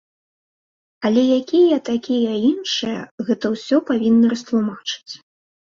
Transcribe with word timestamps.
Але 1.09 1.21
якія 1.39 1.77
такія 1.91 2.33
іншыя, 2.49 2.99
гэта 3.29 3.45
ўсё 3.55 3.77
павінны 3.93 4.25
растлумачыць. 4.35 5.13